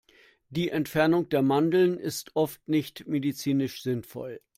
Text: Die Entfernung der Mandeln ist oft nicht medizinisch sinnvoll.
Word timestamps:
Die 0.49 0.69
Entfernung 0.69 1.29
der 1.29 1.43
Mandeln 1.43 1.99
ist 1.99 2.31
oft 2.35 2.67
nicht 2.67 3.05
medizinisch 3.05 3.83
sinnvoll. 3.83 4.41